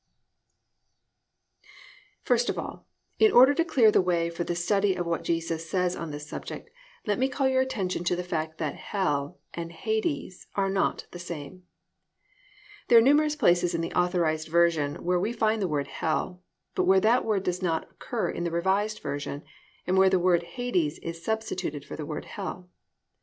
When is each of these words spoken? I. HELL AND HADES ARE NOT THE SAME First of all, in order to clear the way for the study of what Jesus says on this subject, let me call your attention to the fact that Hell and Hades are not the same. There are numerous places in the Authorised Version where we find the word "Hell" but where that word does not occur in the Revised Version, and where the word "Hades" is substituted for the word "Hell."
I. 0.01 0.03
HELL 2.27 2.33
AND 2.33 2.39
HADES 2.39 2.49
ARE 2.49 2.49
NOT 2.49 2.49
THE 2.57 2.65
SAME 2.65 2.65
First 2.73 2.81
of 2.81 2.81
all, 2.81 2.87
in 3.19 3.31
order 3.31 3.53
to 3.53 3.63
clear 3.63 3.91
the 3.91 4.01
way 4.01 4.29
for 4.31 4.43
the 4.43 4.55
study 4.55 4.95
of 4.95 5.05
what 5.05 5.23
Jesus 5.23 5.69
says 5.69 5.95
on 5.95 6.09
this 6.09 6.25
subject, 6.27 6.71
let 7.05 7.19
me 7.19 7.29
call 7.29 7.47
your 7.47 7.61
attention 7.61 8.03
to 8.05 8.15
the 8.15 8.23
fact 8.23 8.57
that 8.57 8.73
Hell 8.73 9.37
and 9.53 9.71
Hades 9.71 10.47
are 10.55 10.71
not 10.71 11.05
the 11.11 11.19
same. 11.19 11.65
There 12.87 12.97
are 12.97 13.03
numerous 13.03 13.35
places 13.35 13.75
in 13.75 13.81
the 13.81 13.93
Authorised 13.93 14.47
Version 14.47 14.95
where 15.05 15.19
we 15.19 15.31
find 15.33 15.61
the 15.61 15.67
word 15.67 15.85
"Hell" 15.85 16.41
but 16.73 16.85
where 16.85 16.99
that 16.99 17.23
word 17.23 17.43
does 17.43 17.61
not 17.61 17.83
occur 17.91 18.27
in 18.31 18.43
the 18.43 18.49
Revised 18.49 19.01
Version, 19.03 19.43
and 19.85 19.99
where 19.99 20.09
the 20.09 20.17
word 20.17 20.41
"Hades" 20.41 20.97
is 21.03 21.23
substituted 21.23 21.85
for 21.85 21.95
the 21.95 22.07
word 22.07 22.25
"Hell." 22.25 22.71